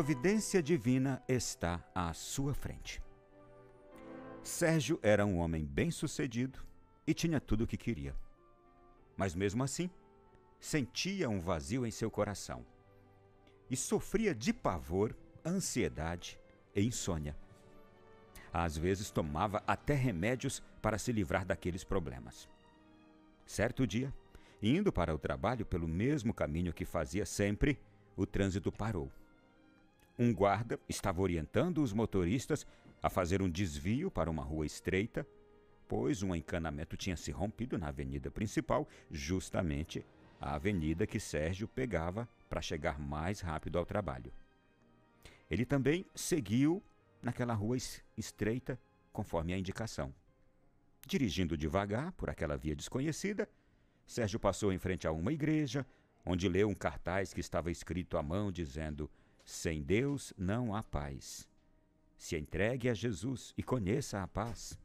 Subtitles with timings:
[0.00, 3.02] providência divina está à sua frente.
[4.42, 6.58] Sérgio era um homem bem-sucedido
[7.06, 8.16] e tinha tudo o que queria.
[9.14, 9.90] Mas mesmo assim,
[10.58, 12.64] sentia um vazio em seu coração
[13.68, 16.40] e sofria de pavor, ansiedade
[16.74, 17.36] e insônia.
[18.50, 22.48] Às vezes tomava até remédios para se livrar daqueles problemas.
[23.44, 24.14] Certo dia,
[24.62, 27.78] indo para o trabalho pelo mesmo caminho que fazia sempre,
[28.16, 29.12] o trânsito parou.
[30.18, 32.66] Um guarda estava orientando os motoristas
[33.02, 35.26] a fazer um desvio para uma rua estreita,
[35.88, 40.04] pois um encanamento tinha se rompido na avenida principal, justamente
[40.40, 44.32] a avenida que Sérgio pegava para chegar mais rápido ao trabalho.
[45.50, 46.82] Ele também seguiu
[47.22, 47.76] naquela rua
[48.16, 48.78] estreita,
[49.12, 50.14] conforme a indicação.
[51.06, 53.48] Dirigindo devagar por aquela via desconhecida,
[54.06, 55.86] Sérgio passou em frente a uma igreja,
[56.24, 59.10] onde leu um cartaz que estava escrito à mão dizendo:
[59.50, 61.46] Sem Deus não há paz.
[62.16, 64.78] Se entregue a Jesus e conheça a paz.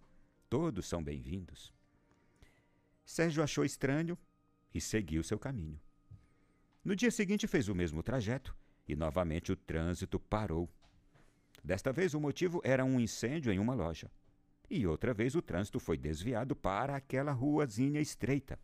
[0.50, 1.72] Todos são bem-vindos.
[3.06, 4.18] Sérgio achou estranho
[4.74, 5.80] e seguiu seu caminho.
[6.84, 10.68] No dia seguinte fez o mesmo trajeto e novamente o trânsito parou.
[11.64, 14.10] Desta vez o motivo era um incêndio em uma loja.
[14.68, 18.60] E outra vez o trânsito foi desviado para aquela ruazinha estreita.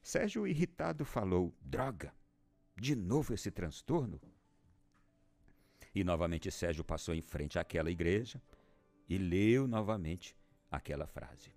[0.00, 2.10] Sérgio, irritado, falou: Droga!
[2.74, 4.18] De novo esse transtorno?
[5.94, 8.40] E novamente Sérgio passou em frente àquela igreja
[9.08, 10.36] e leu novamente
[10.70, 11.52] aquela frase.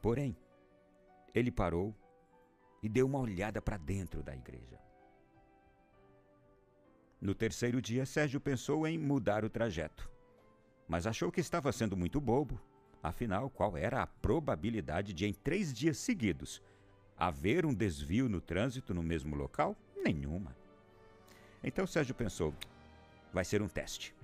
[0.00, 0.36] Porém,
[1.34, 1.94] ele parou
[2.82, 4.78] e deu uma olhada para dentro da igreja.
[7.20, 10.08] No terceiro dia, Sérgio pensou em mudar o trajeto,
[10.86, 12.60] mas achou que estava sendo muito bobo.
[13.02, 16.62] Afinal, qual era a probabilidade de, em três dias seguidos,
[17.16, 19.76] haver um desvio no trânsito no mesmo local?
[19.96, 20.56] Nenhuma.
[21.62, 22.54] Então Sérgio pensou:
[23.32, 24.14] vai ser um teste.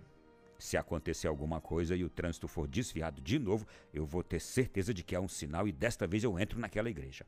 [0.58, 4.94] Se acontecer alguma coisa e o trânsito for desviado de novo, eu vou ter certeza
[4.94, 7.26] de que há um sinal e desta vez eu entro naquela igreja.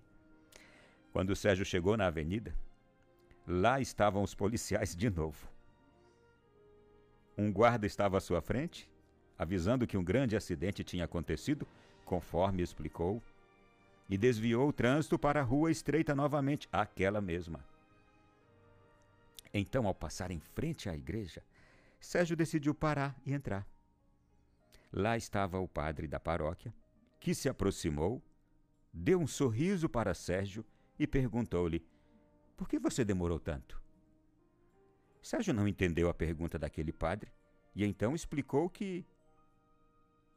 [1.13, 2.55] Quando Sérgio chegou na avenida,
[3.47, 5.49] lá estavam os policiais de novo.
[7.37, 8.89] Um guarda estava à sua frente,
[9.39, 11.67] avisando que um grande acidente tinha acontecido,
[12.05, 13.23] conforme explicou,
[14.09, 17.61] e desviou o trânsito para a rua estreita novamente, aquela mesma.
[19.59, 21.43] Então, ao passar em frente à igreja,
[21.99, 23.67] Sérgio decidiu parar e entrar.
[24.93, 26.75] Lá estava o padre da paróquia,
[27.19, 28.23] que se aproximou,
[28.93, 30.65] deu um sorriso para Sérgio
[30.99, 31.87] e perguntou-lhe:
[32.55, 33.83] Por que você demorou tanto?
[35.23, 37.33] Sérgio não entendeu a pergunta daquele padre
[37.75, 39.07] e então explicou que.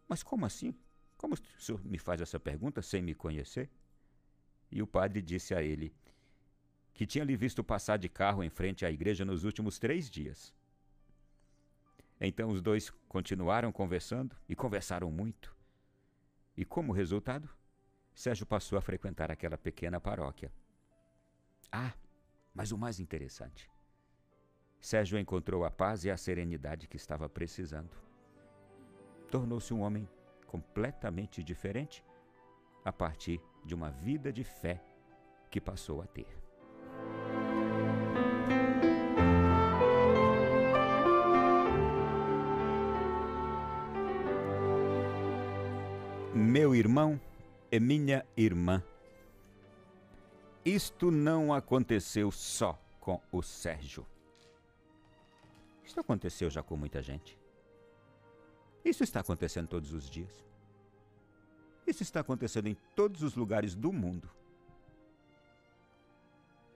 [0.08, 0.74] Mas como assim?
[1.18, 3.70] Como o senhor me faz essa pergunta sem me conhecer?
[4.72, 5.94] E o padre disse a ele:
[7.00, 10.54] que tinha lhe visto passar de carro em frente à igreja nos últimos três dias.
[12.20, 15.56] Então os dois continuaram conversando e conversaram muito.
[16.58, 17.48] E como resultado,
[18.14, 20.52] Sérgio passou a frequentar aquela pequena paróquia.
[21.72, 21.94] Ah,
[22.54, 23.72] mas o mais interessante.
[24.82, 27.96] Sérgio encontrou a paz e a serenidade que estava precisando.
[29.32, 30.06] Tornou-se um homem
[30.46, 32.04] completamente diferente
[32.84, 34.84] a partir de uma vida de fé
[35.50, 36.39] que passou a ter.
[46.50, 47.22] Meu irmão
[47.72, 48.84] e minha irmã,
[50.66, 54.04] isto não aconteceu só com o Sérgio.
[55.86, 57.38] Isso aconteceu já com muita gente.
[58.84, 60.44] Isso está acontecendo todos os dias.
[61.86, 64.28] Isso está acontecendo em todos os lugares do mundo.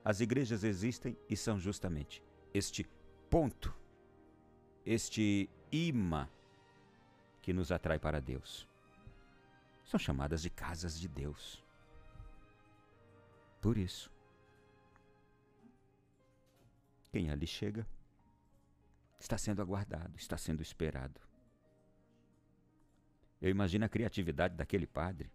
[0.05, 2.22] As igrejas existem e são justamente
[2.53, 2.88] este
[3.28, 3.73] ponto,
[4.85, 6.29] este imã
[7.41, 8.72] que nos atrai para Deus
[9.85, 11.64] são chamadas de casas de Deus.
[13.62, 14.12] Por isso,
[17.12, 17.88] quem ali chega
[19.20, 21.22] está sendo aguardado, está sendo esperado.
[23.41, 25.32] Eu imagino a criatividade daquele padre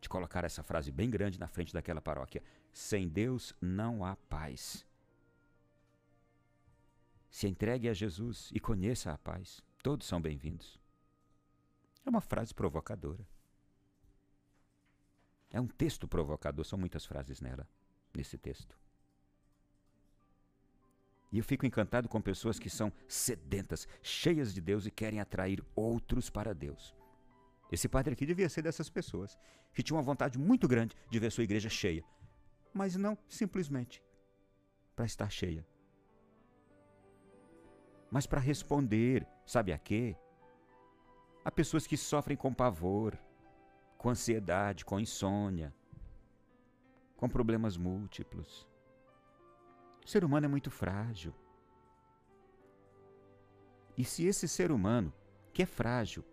[0.00, 2.42] de colocar essa frase bem grande na frente daquela paróquia:
[2.72, 4.86] Sem Deus não há paz.
[7.30, 9.62] Se entregue a Jesus e conheça a paz.
[9.82, 10.80] Todos são bem-vindos.
[12.04, 13.26] É uma frase provocadora.
[15.50, 17.66] É um texto provocador, são muitas frases nela,
[18.14, 18.78] nesse texto.
[21.30, 25.62] E eu fico encantado com pessoas que são sedentas, cheias de Deus e querem atrair
[25.74, 26.94] outros para Deus.
[27.70, 29.38] Esse padre aqui devia ser dessas pessoas,
[29.74, 32.02] que tinha uma vontade muito grande de ver sua igreja cheia,
[32.72, 34.02] mas não simplesmente
[34.96, 35.66] para estar cheia,
[38.10, 40.16] mas para responder, sabe a quê?
[41.44, 43.18] Há pessoas que sofrem com pavor,
[43.98, 45.74] com ansiedade, com insônia,
[47.16, 48.66] com problemas múltiplos.
[50.06, 51.34] O ser humano é muito frágil.
[53.96, 55.12] E se esse ser humano,
[55.52, 56.24] que é frágil,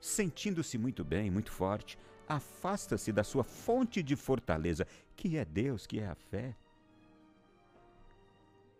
[0.00, 1.96] sentindo-se muito bem, muito forte,
[2.28, 4.84] afasta-se da sua fonte de fortaleza,
[5.16, 6.56] que é Deus, que é a fé,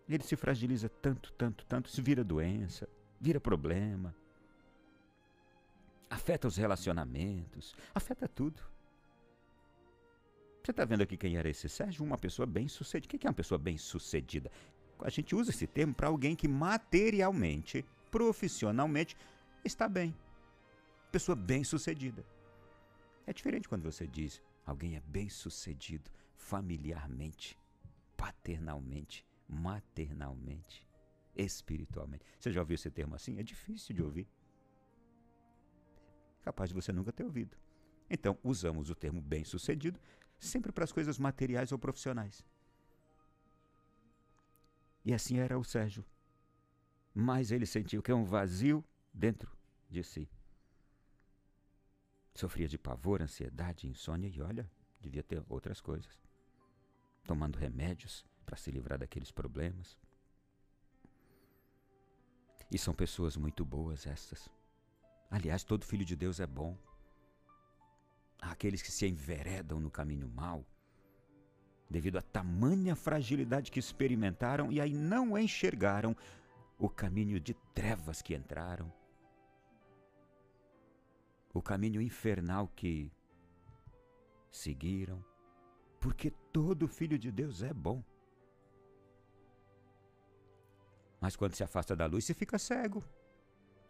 [0.09, 2.88] ele se fragiliza tanto, tanto, tanto, se vira doença,
[3.20, 4.15] vira problema,
[6.10, 8.60] afeta os relacionamentos, afeta tudo.
[10.62, 12.05] Você está vendo aqui quem era esse Sérgio?
[12.05, 13.06] Uma pessoa bem-sucedida.
[13.06, 14.50] O que é uma pessoa bem-sucedida?
[15.00, 19.16] A gente usa esse termo para alguém que materialmente, profissionalmente,
[19.64, 20.14] está bem.
[21.10, 22.25] Pessoa bem-sucedida.
[23.26, 27.58] É diferente quando você diz alguém é bem-sucedido familiarmente,
[28.16, 30.87] paternalmente, maternalmente,
[31.34, 32.25] espiritualmente.
[32.38, 33.38] Você já ouviu esse termo assim?
[33.38, 34.28] É difícil de ouvir.
[36.49, 37.55] Capaz de você nunca ter ouvido.
[38.09, 40.00] Então, usamos o termo bem-sucedido
[40.39, 42.43] sempre para as coisas materiais ou profissionais.
[45.05, 46.03] E assim era o Sérgio.
[47.15, 49.55] Mas ele sentiu que é um vazio dentro
[49.91, 50.27] de si.
[52.35, 56.19] Sofria de pavor, ansiedade, insônia e olha, devia ter outras coisas.
[57.25, 59.99] Tomando remédios para se livrar daqueles problemas.
[62.71, 64.49] E são pessoas muito boas estas.
[65.31, 66.77] Aliás, todo filho de Deus é bom
[68.41, 70.65] àqueles que se enveredam no caminho mau,
[71.91, 76.17] devido à tamanha fragilidade que experimentaram e aí não enxergaram
[76.79, 78.93] o caminho de trevas que entraram,
[81.53, 83.13] o caminho infernal que
[84.51, 85.25] seguiram,
[86.01, 88.03] porque todo filho de Deus é bom.
[91.21, 93.03] Mas quando se afasta da luz, você fica cego.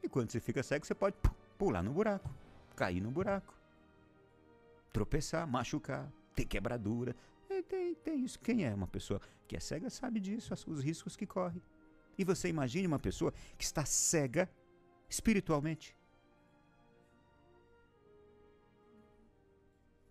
[0.02, 1.16] E quando você fica cego, você pode
[1.56, 2.30] pular no buraco,
[2.76, 3.58] cair no buraco
[4.98, 7.14] tropeçar, machucar, ter quebradura.
[7.48, 8.38] É, tem, tem isso.
[8.38, 11.62] Quem é uma pessoa que é cega sabe disso, os riscos que corre.
[12.16, 14.50] E você imagine uma pessoa que está cega
[15.08, 15.96] espiritualmente.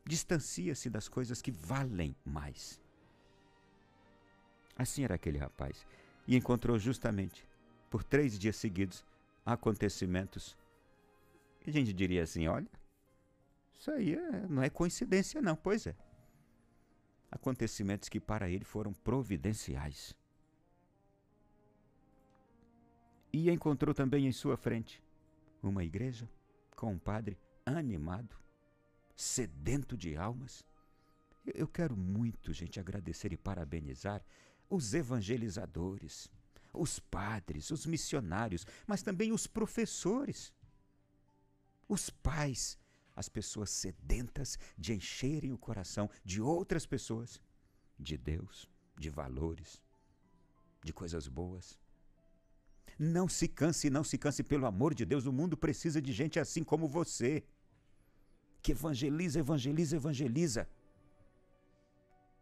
[0.06, 2.82] Distancia-se das coisas que valem mais.
[4.78, 5.86] Assim era aquele rapaz.
[6.26, 7.46] E encontrou justamente,
[7.90, 9.04] por três dias seguidos,
[9.48, 10.58] acontecimentos.
[11.66, 12.70] E a gente diria assim: olha,
[13.74, 15.96] isso aí é, não é coincidência, não, pois é.
[17.32, 20.14] Acontecimentos que para ele foram providenciais.
[23.32, 25.04] E encontrou também em sua frente
[25.62, 26.30] uma igreja
[26.76, 28.38] com um padre animado,
[29.16, 30.66] sedento de almas.
[31.46, 34.24] Eu quero muito, gente, agradecer e parabenizar
[34.70, 36.30] os evangelizadores,
[36.78, 40.54] os padres, os missionários, mas também os professores,
[41.88, 42.78] os pais
[43.18, 47.42] as pessoas sedentas de encherem o coração de outras pessoas,
[47.98, 49.82] de Deus, de valores,
[50.84, 51.80] de coisas boas.
[53.00, 56.40] Não se canse, não se canse, pelo amor de Deus, o mundo precisa de gente
[56.40, 57.44] assim como você,
[58.62, 60.70] que evangeliza, evangeliza, evangeliza.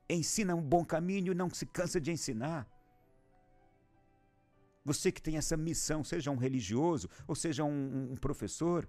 [0.09, 2.69] Ensina um bom caminho e não se cansa de ensinar.
[4.85, 8.87] Você que tem essa missão, seja um religioso ou seja um, um professor,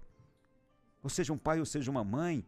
[1.01, 2.45] ou seja um pai ou seja uma mãe,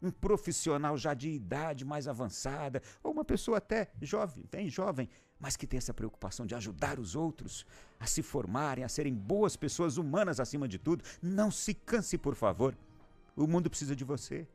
[0.00, 5.56] um profissional já de idade mais avançada, ou uma pessoa até jovem, bem jovem, mas
[5.56, 7.66] que tem essa preocupação de ajudar os outros
[7.98, 12.36] a se formarem, a serem boas pessoas humanas acima de tudo, não se canse, por
[12.36, 12.76] favor.
[13.36, 14.46] O mundo precisa de você.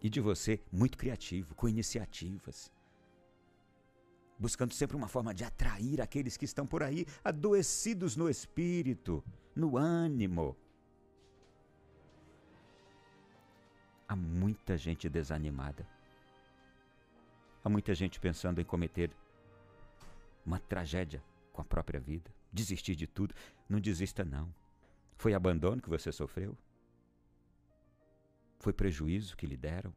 [0.00, 2.72] E de você muito criativo, com iniciativas.
[4.42, 9.22] Buscando sempre uma forma de atrair aqueles que estão por aí adoecidos no espírito
[9.54, 10.56] no ânimo.
[14.08, 15.86] Há muita gente desanimada.
[17.62, 19.12] Há muita gente pensando em cometer
[20.44, 21.22] uma tragédia
[21.52, 23.36] com a própria vida, desistir de tudo.
[23.68, 24.52] Não desista, não.
[25.18, 26.58] Foi abandono que você sofreu?
[28.58, 29.94] Foi prejuízo que lhe deram?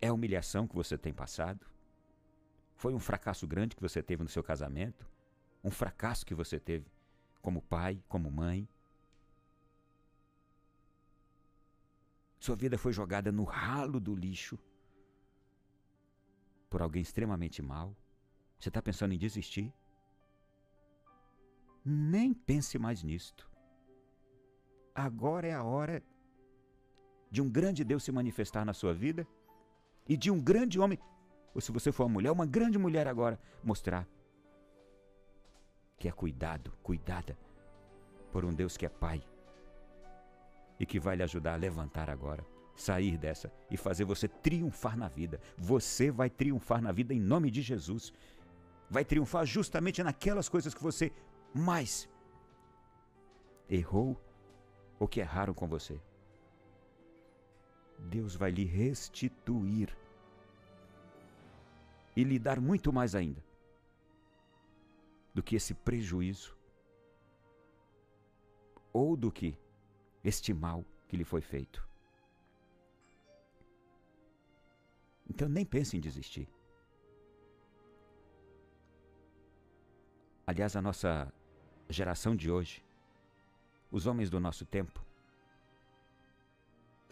[0.00, 1.64] É humilhação que você tem passado?
[2.82, 5.08] Foi um fracasso grande que você teve no seu casamento?
[5.62, 6.90] Um fracasso que você teve
[7.40, 8.68] como pai, como mãe.
[12.40, 14.58] Sua vida foi jogada no ralo do lixo
[16.68, 17.96] por alguém extremamente mau.
[18.58, 19.72] Você está pensando em desistir?
[21.84, 23.48] Nem pense mais nisto.
[24.92, 26.02] Agora é a hora
[27.30, 29.24] de um grande Deus se manifestar na sua vida
[30.08, 30.98] e de um grande homem,
[31.54, 34.06] ou se você for uma mulher, uma grande mulher agora, mostrar
[35.98, 37.36] que é cuidado, cuidada
[38.32, 39.22] por um Deus que é Pai
[40.80, 42.44] e que vai lhe ajudar a levantar agora,
[42.74, 45.40] sair dessa e fazer você triunfar na vida.
[45.56, 48.12] Você vai triunfar na vida em nome de Jesus.
[48.90, 51.12] Vai triunfar justamente naquelas coisas que você
[51.54, 52.08] mais
[53.68, 54.20] errou
[54.98, 56.00] ou que erraram com você.
[57.98, 59.96] Deus vai lhe restituir
[62.16, 63.42] e lhe dar muito mais ainda
[65.34, 66.56] do que esse prejuízo
[68.92, 69.56] ou do que
[70.22, 71.86] este mal que lhe foi feito.
[75.28, 76.48] Então nem pense em desistir.
[80.46, 81.32] Aliás, a nossa
[81.88, 82.84] geração de hoje,
[83.90, 85.04] os homens do nosso tempo,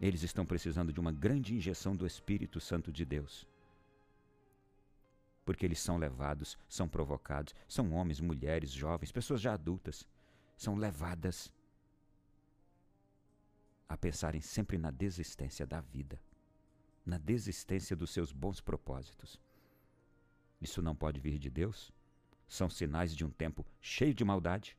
[0.01, 3.47] eles estão precisando de uma grande injeção do Espírito Santo de Deus.
[5.45, 10.07] Porque eles são levados, são provocados, são homens, mulheres, jovens, pessoas já adultas,
[10.57, 11.53] são levadas
[13.89, 16.21] a pensarem sempre na desistência da vida,
[17.05, 19.41] na desistência dos seus bons propósitos.
[20.61, 21.91] Isso não pode vir de Deus?
[22.47, 24.77] São sinais de um tempo cheio de maldade?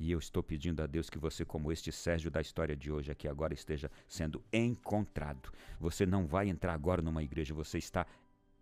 [0.00, 3.12] E eu estou pedindo a Deus que você, como este Sérgio da história de hoje
[3.12, 5.52] aqui agora, esteja sendo encontrado.
[5.78, 8.06] Você não vai entrar agora numa igreja, você está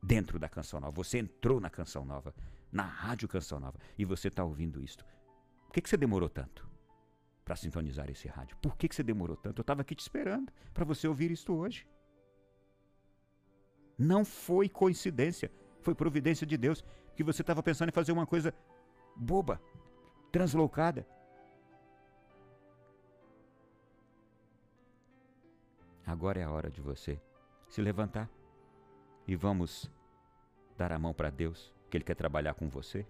[0.03, 0.93] dentro da Canção Nova.
[0.97, 2.35] Você entrou na Canção Nova,
[2.73, 5.05] na Rádio Canção Nova, e você está ouvindo isto.
[5.67, 6.69] Por que, que você demorou tanto?
[7.45, 8.59] para sintonizar esse rádio.
[8.61, 9.61] Por que, que você demorou tanto?
[9.61, 11.87] Eu estava aqui te esperando para você ouvir isto hoje.
[13.97, 16.85] Não foi coincidência, foi providência de Deus
[17.17, 18.53] que você estava pensando em fazer uma coisa
[19.17, 19.59] boba,
[20.31, 21.07] translocada.
[26.09, 27.21] Agora é a hora de você
[27.69, 28.31] se levantar
[29.27, 29.91] e vamos
[30.75, 33.07] dar a mão para Deus, que Ele quer trabalhar com você,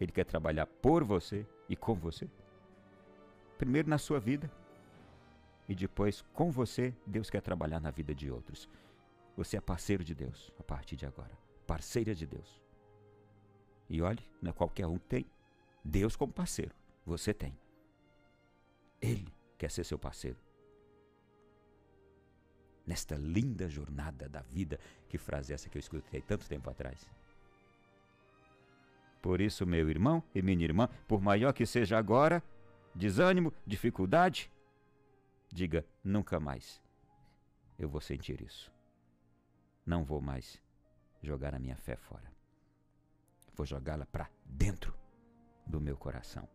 [0.00, 2.30] Ele quer trabalhar por você e com você.
[3.58, 4.48] Primeiro na sua vida
[5.68, 8.68] e depois com você, Deus quer trabalhar na vida de outros.
[9.36, 11.36] Você é parceiro de Deus a partir de agora.
[11.66, 12.60] Parceira de Deus.
[13.90, 15.26] E olhe, não é qualquer um que tem.
[15.84, 16.72] Deus como parceiro.
[17.04, 17.58] Você tem.
[19.00, 19.26] Ele
[19.58, 20.38] quer ser seu parceiro.
[22.86, 27.08] Nesta linda jornada da vida, que frase é essa que eu escutei tanto tempo atrás.
[29.20, 32.42] Por isso, meu irmão e minha irmã, por maior que seja agora,
[32.92, 34.50] desânimo, dificuldade,
[35.52, 36.82] diga nunca mais.
[37.78, 38.72] Eu vou sentir isso.
[39.86, 40.60] Não vou mais
[41.22, 42.32] jogar a minha fé fora.
[43.54, 44.92] Vou jogá-la para dentro
[45.66, 46.48] do meu coração.